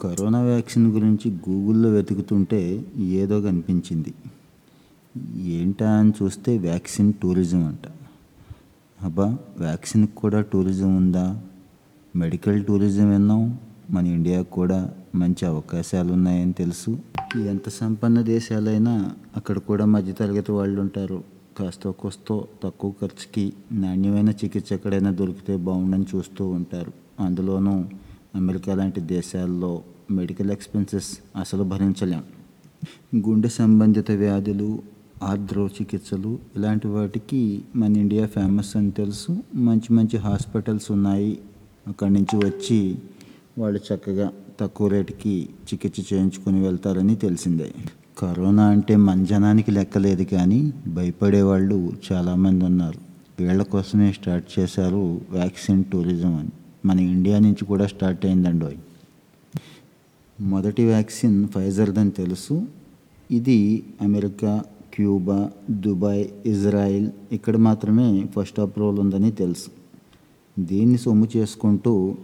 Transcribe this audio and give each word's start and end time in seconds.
Corona 0.00 0.42
vaccine 0.42 0.92
గురించి 0.92 1.30
గూగుల్లో 1.50 1.90
వెతుకుతుంటే 1.90 2.84
ఏదో 2.96 3.40
కనిపించింది. 3.40 4.14
ఏంటా 5.42 5.90
అని 5.90 6.12
చూస్తే 6.22 6.58
వ్యాక్సిన్ 6.58 7.12
టూరిజం 7.22 7.64
అంట. 7.64 7.88
అబ్బా 9.02 9.38
వ్యాక్సిన్కి 9.58 10.16
కూడా 10.16 10.40
టూరిజం 10.40 10.96
ఉందా? 10.96 11.42
మెడికల్ 12.16 12.64
టూరిజం 12.64 13.10
విన్నాం. 13.10 13.58
మన 13.90 14.06
ఇండియాకు 14.06 14.50
కూడా 14.50 14.94
మంచి 15.14 15.46
అవకాశాలు 15.46 16.12
ఉన్నాయని 16.12 16.52
తెలుసు. 16.52 16.98
ఎంత 17.36 17.68
సంపన్న 17.68 18.20
దేశాలైనా 18.20 19.10
అక్కడ 19.36 19.58
కూడా 19.58 19.84
మధ్యతరగతి 19.84 20.52
వాళ్ళు 20.52 20.80
ఉంటారు. 20.80 21.24
కాస్త 21.58 21.88
కొస్తో 21.88 22.48
తక్కువ 22.62 22.92
ఖర్చుకి 23.02 23.52
నాణ్యమైన 23.72 24.30
చికిత్స 24.30 24.72
ఎక్కడైనా 24.72 25.10
దొరికితే 25.10 25.56
బాగుండని 25.56 26.06
చూస్తూ 26.14 26.48
ఉంటారు. 26.48 26.92
అందులోనూ 27.20 27.84
అమెరికా 28.34 28.74
లాంటి 28.74 29.00
దేశాల్లో 29.00 29.82
మెడికల్ 30.10 30.50
ఎక్స్పెన్సెస్ 30.50 31.18
అసలు 31.36 31.62
భరించలేం. 31.62 32.22
గుండె 33.28 33.48
సంబంధిత 33.48 34.10
వ్యాధులు 34.10 34.82
ఆర్ద్రో 35.22 35.66
చికిత్సలు 35.66 36.38
ఇలాంటి 36.56 36.86
వాటికి 36.86 37.62
మన 37.76 37.96
ఇండియా 37.96 38.26
ఫేమస్ 38.26 38.76
అని 38.76 38.90
తెలుసు. 38.90 39.36
మంచి 39.54 39.92
మంచి 39.92 40.16
హాస్పిటల్స్ 40.16 40.90
ఉన్నాయి. 40.90 41.38
అక్కడి 41.88 42.12
నుంచి 42.12 42.36
వచ్చి 42.36 42.98
వాళ్ళు 43.58 43.80
చక్కగా 43.94 44.32
తక్కువ 44.60 44.88
రేటుకి 44.88 45.48
చికిత్స 45.74 46.12
చేయించుకొని 46.12 46.62
వెళ్తారని 46.62 47.16
తెలిసిందే. 47.16 47.72
కరోనా 48.18 48.66
అంటే 48.66 48.96
మన 48.96 49.24
జనానికి 49.24 49.70
లెక్కలేదు 49.70 50.22
కానీ 50.22 50.72
భయపడే 50.86 51.42
వాళ్ళు 51.42 51.92
చాలామంది 52.12 52.64
ఉన్నారు. 52.64 53.00
వీళ్ళ 53.42 53.62
కోసమే 53.62 54.12
స్టార్ట్ 54.12 54.58
చేశారు 54.58 55.20
వ్యాక్సిన్ 55.30 55.84
టూరిజం 55.84 56.34
అని. 56.34 56.48
మన 56.84 57.00
ఇండియా 57.00 57.38
నుంచి 57.38 57.64
కూడా 57.64 57.86
స్టార్ట్ 57.86 58.26
అయిందండి 58.26 58.78
మొదటి 60.40 60.84
వ్యాక్సిన్ 60.84 61.48
ఫైజర్దని 61.48 62.10
తెలుసు. 62.10 62.66
ఇది 63.30 63.84
అమెరికా 64.00 64.64
క్యూబా 64.94 65.50
దుబాయ్ 65.70 66.28
ఇజ్రాయిల్ 66.46 67.10
ఇక్కడ 67.32 67.56
మాత్రమే 67.56 68.26
ఫస్ట్ 68.36 68.60
అప్రూవల్ 68.60 68.98
ఉందని 68.98 69.30
తెలుసు. 69.30 69.70
దీన్ని 70.58 70.98
సొమ్ము 70.98 71.28
చేసుకుంటూ 71.36 72.14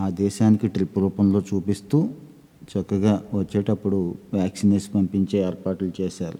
ఆ 0.00 0.10
దేశానికి 0.10 0.68
ట్రిప్ 0.68 0.98
రూపంలో 0.98 1.42
చూపిస్తూ 1.54 2.08
చక్కగా 2.64 3.24
వచ్చేటప్పుడు 3.34 4.14
వ్యాక్సిన్ 4.32 4.72
వేసి 4.72 4.90
పంపించే 4.90 5.38
ఏర్పాట్లు 5.46 5.92
చేశారు. 6.00 6.38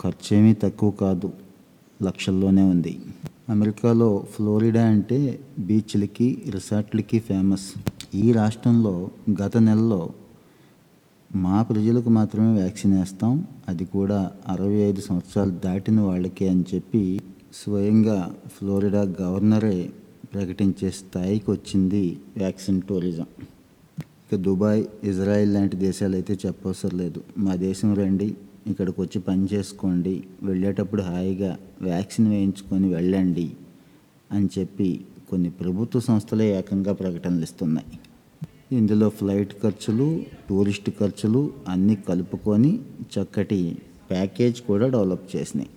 ఖర్చు 0.00 0.36
ఏమీ 0.36 0.54
తక్కువ 0.54 0.90
కాదు 0.90 1.32
లక్షల్లోనే 2.02 2.62
ఉంది. 2.62 3.00
అమెరికాలో 3.48 4.24
ఫ్లోరిడా 4.34 4.86
అంటే 4.86 5.40
బీచ్లకి 5.58 6.42
రిసార్ట్లకి 6.48 7.18
ఫేమస్. 7.18 7.74
ఈ 8.14 8.32
రాష్ట్రంలో 8.32 9.10
గత 9.42 9.56
నెలలో 9.56 10.10
మా 11.36 11.62
ప్రజలకు 11.62 12.08
మాత్రమే 12.08 12.52
వ్యాక్సిన్ 12.52 12.98
వేస్తాం. 12.98 13.46
అది 13.68 13.84
కూడా 13.84 14.30
అరవై 14.48 14.74
ఐదు 14.74 15.00
సంవత్సరాలు 15.00 15.50
దాటిన 15.50 16.00
వాళ్ళకి 16.00 16.48
అని 16.48 16.64
చెప్పి 16.74 17.20
స్వయంగా 17.54 18.34
ఫ్లోరిడా 18.46 19.00
గవర్నరే 19.00 19.90
ప్రకటించే 20.34 20.90
స్థాయికి 20.90 21.50
వచ్చింది 21.50 22.18
వ్యాక్సిన్ 22.36 22.82
టూరిజం. 22.82 23.26
ఇక 24.24 24.34
దుబాయ్ 24.34 24.84
ఇజ్రాయిల్ 25.04 25.54
లాంటి 25.54 25.76
దేశాలు 25.76 26.14
అయితే 26.14 26.38
చెప్పవసరం 26.46 26.98
లేదు. 26.98 27.22
మా 27.38 27.54
దేశం 27.54 27.94
రండి 27.94 28.36
ఇక్కడికి 28.66 29.00
వచ్చి 29.00 29.20
పని 29.20 29.48
చేసుకోండి 29.52 30.22
వెళ్ళేటప్పుడు 30.42 31.02
హాయిగా 31.02 31.58
వ్యాక్సిన్ 31.82 32.28
వేయించుకొని 32.28 32.88
వెళ్ళండి 32.94 33.52
అని 34.32 34.48
చెప్పి 34.58 35.04
కొన్ని 35.30 35.50
ప్రభుత్వ 35.60 36.00
సంస్థలే 36.00 36.46
ఏకంగా 36.58 36.92
ప్రకటనలు 36.92 37.46
ఇస్తున్నాయి 37.48 37.90
ఇందులో 38.78 39.06
ఫ్లైట్ 39.18 39.52
ఖర్చులు 39.62 40.06
టూరిస్ట్ 40.48 40.90
ఖర్చులు 41.00 41.42
అన్నీ 41.68 41.94
కలుపుకొని 42.08 42.72
చక్కటి 43.14 43.60
ప్యాకేజ్ 44.10 44.58
కూడా 44.68 44.86
డెవలప్ 44.94 45.24
చేసినాయి. 45.36 45.70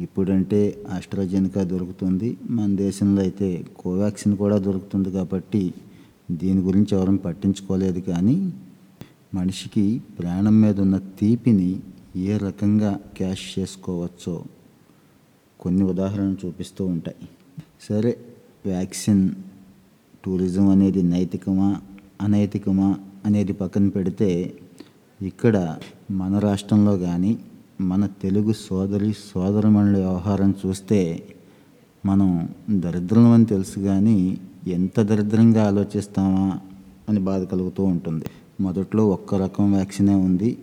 ఇప్పుడంటే 0.00 0.60
ఆస్ట్రాజెనికా 0.96 1.62
దొరుకుతుంది. 1.72 2.28
మన 2.50 2.68
దేశంలో 2.76 3.20
అయితే 3.22 3.48
కోవాక్సిన్ 3.80 4.34
కూడా 4.36 4.56
దొరుకుతుంది 4.66 5.10
కాబట్టి 5.18 5.62
దీని 6.40 6.60
గురించి 6.68 6.92
ఎవరం 6.98 7.16
పట్టించుకోలేదు 7.26 8.00
కానీ 8.10 8.36
మనిషికి 9.34 9.84
ప్రాణం 10.18 10.56
మీద 10.60 10.76
ఉన్న 10.80 10.96
తీపిని 11.20 11.70
ఏ 12.30 12.32
రకంగా 12.46 12.90
క్యాష్ 13.16 13.44
చేసుకోవచ్చో 13.58 14.34
కొన్ని 15.60 15.84
ఉదాహరణలు 15.92 16.36
చూపిస్తూ 16.44 16.82
ఉంటాయి. 16.94 17.24
సరే 17.88 18.12
వ్యాక్సిన్ 18.66 19.30
టూరిజం 20.24 20.68
అనేది 20.68 21.02
నైతికమా 21.02 21.76
అనైతికమా 22.20 22.96
అనేది 23.26 23.52
పక్కన 23.52 23.88
పెడితే 23.88 24.52
ఇక్కడ 25.22 25.76
మన 26.10 26.38
రాష్ట్రంలో 26.38 26.98
కానీ 26.98 27.38
మన 27.80 28.06
తెలుగు 28.06 28.52
సోదరి 28.52 29.12
సోదరమణుల 29.12 29.96
వ్యవహారం 29.96 30.54
చూస్తే 30.66 31.22
మనం 32.06 32.48
దరిద్రం 32.70 33.30
అని 33.30 33.44
తెలుసు 33.44 33.80
కానీ 33.80 34.38
ఎంత 34.66 35.00
దరిద్రంగా 35.00 35.66
ఆలోచిస్తామా 35.66 36.60
అని 37.08 37.20
బాధ 37.20 37.42
కలుగుతూ 37.42 37.84
ఉంటుంది. 37.84 38.24
మొదట్లో 38.60 39.08
ఒక్క 39.08 39.34
రకం 39.34 39.72
వ్యాక్సినే 39.72 40.14
ఉంది. 40.14 40.58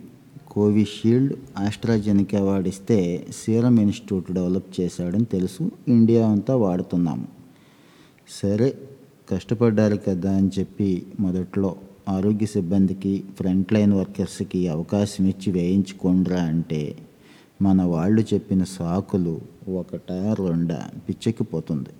కోవిషీల్డ్ 0.50 1.34
ఆస్ట్రాజెనికా 1.58 2.42
వాడిస్తే 2.44 3.26
సీరం 3.36 3.80
ఇన్స్టిట్యూట్ 3.80 4.32
డెవలప్ 4.32 4.80
చేశాడని 4.80 5.24
తెలుసు. 5.24 5.70
ఇండియా 5.88 6.28
అంతా 6.28 6.56
వాడుతున్నాము. 6.56 7.39
సరే 8.30 8.74
కష్టపడ్డారు 9.30 9.96
కదా 9.96 10.32
అని 10.32 10.50
చెప్పి 10.58 11.06
మొదట్లో 11.20 11.76
ఆరోగ్య 12.08 12.46
సిబ్బందికి 12.46 13.24
ఫ్రంట్ 13.38 13.72
లైన్ 13.72 13.92
వర్కర్స్కి 13.92 14.68
అవకాశం 14.68 15.26
ఇచ్చి 15.26 15.52
వేయించుకోండ్రా 15.52 16.40
అంటే 16.42 16.96
మన 17.62 17.82
వాళ్ళు 17.82 18.22
చెప్పిన 18.34 18.64
సాకులు 18.64 19.40
ఒకటా 19.74 20.34
రెండ 20.40 20.72
పిచ్చెక్కిపోతుంది 21.08 21.92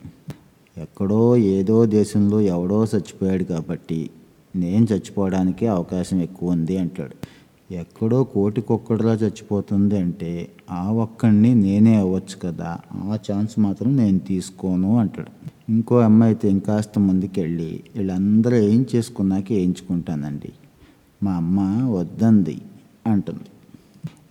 ఎక్కడో 0.77 1.37
ఏదో 1.37 1.87
దేశంలో 1.87 2.41
ఎవడో 2.41 2.85
చచ్చిపోయాడు 2.85 3.45
కాబట్టి 3.45 4.11
నేను 4.57 4.85
చచ్చిపోవడానికి 4.85 5.67
అవకాశం 5.67 6.21
ఎక్కువ 6.21 6.51
ఉంది 6.51 6.79
అంటాడు. 6.79 7.17
ఎక్కడో 7.73 8.25
కోటికొక్కడిలా 8.25 9.13
చచ్చిపోతుంది 9.13 9.99
అంటే 9.99 10.49
ఆ 10.71 10.91
ఒక్కడిని 10.91 11.55
నేనే 11.55 11.95
అవ్వచ్చు 11.97 12.37
కదా 12.43 12.71
ఆ 12.95 13.19
ఛాన్స్ 13.31 13.59
మాత్రం 13.59 13.97
నేను 13.97 14.19
తీసుకోను 14.19 14.99
అంటాడు. 14.99 15.33
ఇంకో 15.71 15.97
అమ్మాయి 16.01 16.33
అయితే 16.33 16.49
ఇంకాస్త 16.49 16.99
ముందుకెళ్ళి 16.99 17.83
వీళ్ళందరూ 17.97 18.57
ఏం 18.57 18.87
చేసుకున్నాక 18.95 19.45
వేయించుకుంటానండి 19.51 20.53
మా 21.23 21.33
అమ్మ 21.33 21.61
వద్దంది 21.91 22.57
అంటుంది. 23.07 23.49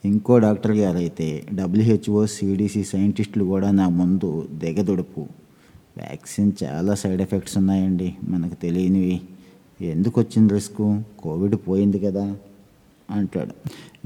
ఇంకో 0.06 0.40
డాక్టర్ 0.40 0.72
గారు 0.72 0.98
అయితే 0.98 1.28
డబ్ల్యూహెచ్ఓ 1.54 2.26
సిడిసి 2.26 2.84
సైంటిస్టులు 2.84 3.44
కూడా 3.44 3.72
నా 3.72 3.90
ముందు 3.90 4.48
దిగదుడుపు. 4.54 5.22
వ్యాక్సిన్ 5.98 6.52
చాలా 6.64 6.96
సైడ్ 6.96 7.22
ఎఫెక్ట్స్ 7.22 7.58
ఉన్నాయండి 7.58 8.16
మనకు 8.24 8.56
తెలియనివి. 8.56 9.22
ఎందుకు 9.82 10.20
వచ్చింది 10.20 10.54
రిస్క్? 10.54 11.04
కోవిడ్ 11.20 11.56
పోయింది 11.56 12.00
కదా 12.00 12.38
అంటాడు. 13.12 13.54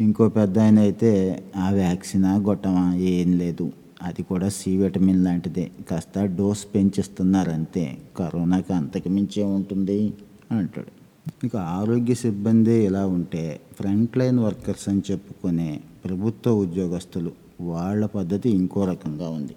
ఇంకో 0.01 0.29
పెద్ద 0.29 0.59
ఆయన 0.59 0.79
అయితే 0.79 1.11
ఆ 1.57 1.69
వ్యాక్సినా 1.69 2.35
గొట్టమా? 2.35 2.95
ఏం 2.95 3.37
లేదు. 3.37 3.71
అది 4.03 4.23
కూడా 4.23 4.49
సి 4.49 4.77
విటమిన్ 4.77 5.23
లాంటిదే. 5.23 5.71
కాస్త 5.91 6.25
డోస్ 6.25 6.65
పెంచిస్తున్నారంతే. 6.75 7.97
కరోనాకి 8.17 8.73
అంతకుమించే 8.73 9.43
ఉంటుంది 9.43 10.13
అంటాడు. 10.51 11.03
ఇక 11.45 11.55
ఆరోగ్య 11.55 12.13
సిబ్బంది 12.13 12.85
ఇలా 12.85 13.05
ఉంటే 13.05 13.59
ఫ్రంట్ 13.79 14.17
లైన్ 14.17 14.39
వర్కర్స్ 14.39 14.89
అని 14.89 15.01
చెప్పుకునే 15.11 15.79
ప్రభుత్వ 16.05 16.51
ఉద్యోగస్తులు 16.51 17.31
వాళ్ళ 17.61 18.05
పద్ధతి 18.05 18.49
ఇంకో 18.49 18.85
రకంగా 18.85 19.29
ఉంది. 19.29 19.55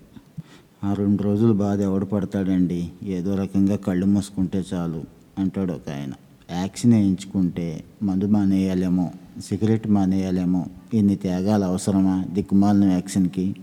ఆ 0.85 0.93
రెండు 0.93 1.23
రోజులు 1.23 1.53
బాధ 1.53 1.81
ఎవడు 1.81 2.05
పడతాడండి? 2.05 2.89
ఏదో 3.03 3.35
రకంగా 3.35 3.77
కళ్ళు 3.77 4.07
మూసుకుంటే 4.07 4.65
చాలు 4.75 5.05
అంటాడు 5.39 5.73
ఒక 5.73 5.91
ఆయన. 5.91 6.13
వ్యాక్సిన్ 6.51 6.93
వేయించుకుంటే 6.93 7.85
మందు 8.03 8.25
మానేయాలేమో 8.25 9.11
సిగరెట్ 9.45 9.89
మానేయాలేమో 9.89 10.67
ఇన్ని 10.95 11.17
త్యాగాలు 11.17 11.65
అవసరమా 11.65 12.25
దిక్కుమాలిన 12.33 12.85
వ్యాక్సిన్కి? 12.85 13.57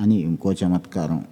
అని 0.00 0.14
ఇంకో 0.14 0.52
చమత్కారం. 0.52 1.24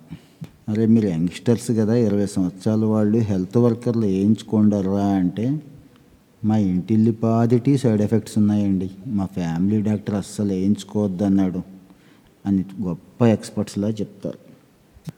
అరే 0.68 0.86
మీరు 0.86 1.06
యంగ్స్టర్స్ 1.06 1.70
కదా 1.70 1.94
ఇరవై 1.94 2.26
సంవత్సరాల 2.26 2.84
వాళ్ళు 2.84 3.18
హెల్త్ 3.18 3.56
వర్కర్లు 3.56 4.06
వేయించుకోండరా 4.06 5.06
అంటే 5.06 5.62
మా 6.44 6.56
ఇంటిల్లిపాదిటి 6.56 7.78
సైడ్ 7.78 8.02
ఎఫెక్ట్స్ 8.02 8.38
ఉన్నాయండి. 8.38 8.90
మా 9.06 9.26
ఫ్యామిలీ 9.26 9.82
డాక్టర్ 9.82 10.14
అస్సలు 10.14 10.48
వేయించుకోవద్దన్నాడు 10.48 11.62
అని 12.46 12.64
గొప్ప 12.82 13.24
ఎక్స్పర్ట్స్లా 13.24 13.88
చెప్తారు. 13.88 14.38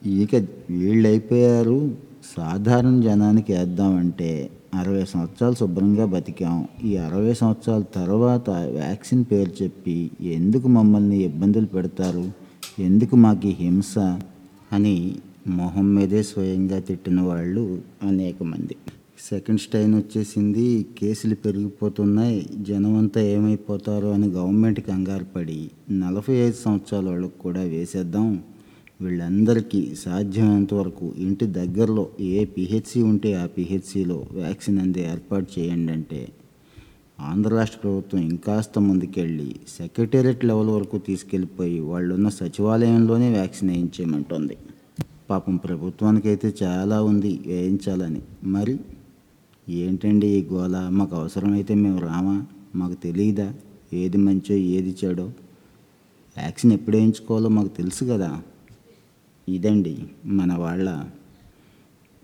ఇక 0.08 0.34
వీళ్ళు 0.70 1.08
అయిపోయారు 1.08 1.94
సాధారణ 2.36 3.00
జనానికి 3.00 3.52
వేద్దామంటే 3.52 4.50
అరవై 4.74 5.04
సంవత్సరాలు 5.04 5.54
శుభ్రంగా 5.54 6.04
బతికాం. 6.04 6.68
ఈ 6.84 6.96
అరవై 6.96 7.34
సంవత్సరాల 7.34 7.82
తర్వాత 7.94 8.50
వ్యాక్సిన్ 8.50 9.24
పేరు 9.32 9.62
చెప్పి 9.62 10.10
ఎందుకు 10.20 10.68
మమ్మల్ని 10.68 11.16
ఇబ్బందులు 11.16 11.66
పెడతారు? 11.66 12.45
ఎందుకు 12.78 13.16
మాకు 13.16 13.46
ఈ 13.46 13.50
హింస 13.50 13.98
అని 14.72 15.16
మొహం 15.48 15.94
మీదే 15.94 16.22
స్వయంగా 16.22 16.78
తిట్టిన 16.78 17.20
వాళ్ళు 17.20 17.78
అనేక 18.02 18.42
మంది. 18.42 18.76
సెకండ్ 19.30 19.60
స్టైన్ 19.60 19.94
వచ్చేసింది 19.94 20.86
కేసులు 20.98 21.34
పెరిగిపోతున్నాయి 21.34 22.46
జనం 22.60 22.96
అంతా 22.96 23.20
ఏమైపోతారో 23.20 24.12
అని 24.12 24.26
గవర్నమెంట్ 24.26 24.80
కంగారు 24.80 25.24
పడి 25.24 25.70
నలభై 25.90 26.34
ఐదు 26.34 26.56
సంవత్సరాల 26.64 27.08
వాళ్ళకు 27.08 27.38
కూడా 27.38 27.60
వేసేద్దాం. 27.60 28.42
వీళ్ళందరికీ 29.00 29.94
సాధ్యమైనంత 29.94 30.74
వరకు 30.74 31.12
ఇంటి 31.18 31.46
దగ్గరలో 31.46 32.08
ఏ 32.20 32.44
పిహెచ్సి 32.44 33.02
ఉంటే 33.02 33.34
ఆ 33.34 33.46
పిహెచ్సిలో 33.46 34.26
వ్యాక్సిన్ 34.32 34.78
అందే 34.78 35.04
ఏర్పాటు 35.12 35.60
చేయండి 35.60 35.92
అంటే 35.92 36.28
ఆంధ్ర 37.20 37.50
రాష్ట్ర 37.50 37.78
ప్రభుత్వం 37.78 38.20
ఇంకాస్త 38.20 38.78
ముందుకెళ్ళి 38.78 39.56
సెక్రటేరియట్ 39.78 40.44
లెవెల్ 40.44 40.68
వరకు 40.68 40.98
తీసుకెళ్ళిపోయి 40.98 41.80
వాళ్ళున్న 41.80 42.28
సచివాలయంలోనే 42.28 43.30
వ్యాక్సిన్ 43.30 43.70
వేయించేయమంటుంది. 43.70 44.56
పాపం 45.30 45.56
ప్రభుత్వానికి 45.56 46.28
అయితే 46.28 46.54
చాలా 46.62 47.02
ఉంది 47.02 47.40
వేయించాలని. 47.46 48.22
మరి 48.44 48.80
ఏంటండి 49.68 50.26
ఈ 50.26 50.44
గోల? 50.44 50.88
మాకు 50.88 51.16
అవసరమైతే 51.16 51.74
మేము 51.74 52.00
రామా? 52.00 52.46
మాకు 52.74 52.94
తెలియదా 52.94 53.54
ఏది 53.92 54.16
మంచో 54.16 54.54
ఏది 54.54 54.96
చెడో? 55.04 55.24
వ్యాక్సిన్ 56.36 56.72
ఎప్పుడు 56.72 56.96
వేయించుకోవాలో 56.96 57.48
మాకు 57.48 57.68
తెలుసు 57.68 58.04
కదా. 58.04 58.42
ఇదండి 59.48 59.98
మన 60.24 60.52
వాళ్ళ 60.52 61.04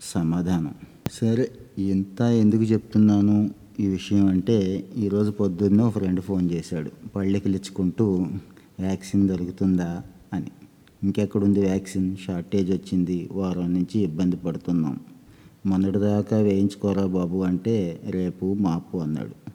సమాధానం. 0.02 0.74
సరే 1.12 1.50
ఇంత 1.78 2.22
ఎందుకు 2.22 2.62
చెప్తున్నాను? 2.62 3.61
ఈ 3.80 3.86
విషయం 3.86 4.26
అంటే 4.26 4.84
ఈరోజు 4.96 5.30
పొద్దున్నే 5.30 5.82
ఒక 5.82 5.98
ఫ్రెండ్ 5.98 6.20
ఫోన్ 6.20 6.50
చేశాడు. 6.50 6.90
పళ్ళెకిలిచ్చుకుంటూ 7.16 8.26
వ్యాక్సిన్ 8.80 9.28
దొరుకుతుందా 9.28 10.02
అని. 10.32 10.46
ఇంకెక్కడుంది 11.02 11.60
వ్యాక్సిన్? 11.60 12.16
షార్టేజ్ 12.16 12.70
వచ్చింది. 12.70 13.28
వారం 13.32 13.72
నుంచి 13.72 14.00
ఇబ్బంది 14.00 14.36
పడుతున్నాం. 14.36 15.00
మొన్నటిదాకా 15.66 16.36
వేయించుకోరా 16.36 17.06
బాబు 17.06 17.38
అంటే 17.38 18.00
రేపు 18.10 18.56
మాపు 18.60 18.98
అన్నాడు. 18.98 19.50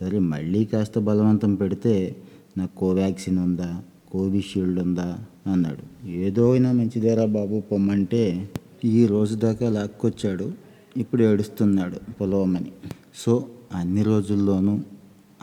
సరే 0.00 0.18
మళ్ళీ 0.18 0.64
కాస్త 0.64 0.98
బలవంతం 0.98 1.54
పెడితే 1.54 2.16
నాకు 2.58 2.76
కోవాక్సిన్ 2.76 3.38
ఉందా? 3.38 3.82
కోవిషీల్డ్ 4.12 4.80
ఉందా? 4.80 5.18
అన్నాడు. 5.52 6.08
ఏదో 6.08 6.52
అయినా 6.52 6.72
మంచిదేరా 6.72 7.24
బాబు 7.24 7.60
పొమ్మంటే 7.60 8.50
ఈ 8.84 9.06
రోజు 9.06 9.34
దాకా 9.34 9.68
లాక్కొచ్చాడు. 9.68 10.52
ఇప్పుడు 10.96 11.22
ఏడుస్తున్నాడు 11.22 12.12
పొలవమని. 12.12 12.70
సో 13.14 13.46
అన్ని 13.74 14.02
రోజుల్లోనూ 14.02 14.80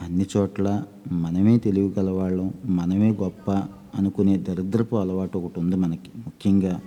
అన్ని 0.00 0.26
చోట్ల 0.36 0.82
మనమే 1.12 1.58
తెలివి 1.58 1.94
గలవాళ్ళం 1.98 2.54
మనమే 2.64 3.10
గొప్ప 3.10 3.50
అనుకునే 3.94 4.38
దరిద్రపు 4.38 4.96
అలవాటు 4.96 5.38
ఒకటి 5.38 5.60
ఉంది 5.60 5.76
మనకి. 5.76 6.10
ముఖ్యంగా 6.16 6.80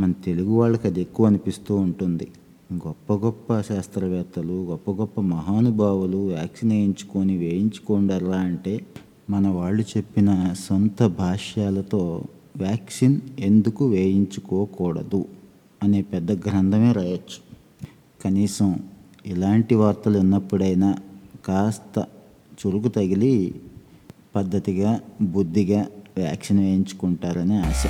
మన 0.00 0.12
తెలుగు 0.12 0.54
వాళ్ళకి 0.54 0.86
అది 0.86 1.00
ఎక్కువ 1.00 1.26
అనిపిస్తూ 1.26 1.76
ఉంటుంది. 1.76 2.28
గొప్ప 2.74 3.12
గొప్ప 3.12 3.60
శాస్త్రవేత్తలు 3.60 4.52
గొప్ప 4.52 4.90
గొప్ప 4.90 5.20
మహానుభావులు 5.20 6.16
వ్యాక్సిన్ 6.16 6.72
వేయించుకొని 6.72 7.36
వేయించుకోండరా 7.36 8.38
అంటే 8.38 8.86
మన 9.30 9.48
వాళ్ళు 9.48 9.82
చెప్పిన 9.82 10.54
సొంత 10.58 11.06
భాష్యాలతో 11.06 12.24
వ్యాక్సిన్ 12.56 13.20
ఎందుకు 13.38 13.88
వేయించుకోకూడదు 13.88 15.24
అనే 15.82 16.02
పెద్ద 16.02 16.32
గ్రంథమే 16.32 16.92
రాయొచ్చు. 16.92 17.46
కనీసం 18.24 18.78
ఇలాంటి 19.26 19.74
వార్తలు 19.74 20.18
ఉన్నప్పుడైనా 20.18 20.90
కాస్త 21.46 21.96
చురుకు 22.58 22.88
తగిలి 22.88 23.54
పద్ధతిగా 24.36 25.00
బుద్ధిగా 25.20 25.80
వ్యాక్సిన్ 26.18 26.60
వేయించుకుంటారని 26.60 27.56
ఆశ. 27.58 27.82